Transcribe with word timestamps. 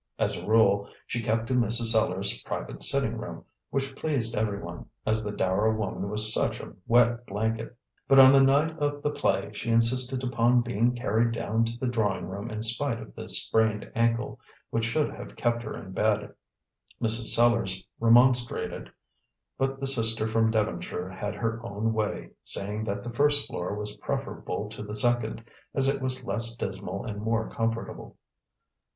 As 0.17 0.35
a 0.35 0.47
rule 0.47 0.89
she 1.05 1.21
kept 1.21 1.45
to 1.45 1.53
Mrs. 1.53 1.91
Sellars' 1.93 2.41
private 2.41 2.81
sitting 2.81 3.19
room, 3.19 3.45
which 3.69 3.95
pleased 3.95 4.35
everyone, 4.35 4.87
as 5.05 5.23
the 5.23 5.31
dour 5.31 5.71
woman 5.71 6.09
was 6.09 6.33
such 6.33 6.59
a 6.59 6.73
wet 6.87 7.23
blanket. 7.27 7.77
But 8.07 8.17
on 8.17 8.33
the 8.33 8.41
night 8.41 8.75
of 8.79 9.03
the 9.03 9.11
play 9.11 9.51
she 9.53 9.69
insisted 9.69 10.23
upon 10.23 10.61
being 10.61 10.95
carried 10.95 11.33
down 11.33 11.65
to 11.65 11.77
the 11.79 11.85
drawing 11.85 12.25
room 12.25 12.49
in 12.49 12.63
spite 12.63 12.99
of 12.99 13.13
the 13.13 13.29
sprained 13.29 13.91
ankle, 13.93 14.39
which 14.71 14.85
should 14.85 15.13
have 15.13 15.35
kept 15.35 15.61
her 15.61 15.77
in 15.77 15.91
bed. 15.91 16.33
Mrs. 16.99 17.35
Sellars 17.35 17.85
remonstrated, 17.99 18.91
but 19.59 19.79
the 19.79 19.85
sister 19.85 20.25
from 20.27 20.49
Devonshire 20.49 21.11
had 21.11 21.35
her 21.35 21.63
own 21.63 21.93
way, 21.93 22.31
saying 22.43 22.85
that 22.85 23.03
the 23.03 23.13
first 23.13 23.45
floor 23.45 23.75
was 23.75 23.95
preferable 23.97 24.67
to 24.69 24.81
the 24.81 24.95
second, 24.95 25.43
as 25.75 25.87
it 25.87 26.01
was 26.01 26.23
less 26.23 26.55
dismal 26.55 27.05
and 27.05 27.21
more 27.21 27.47
comfortable. 27.51 28.17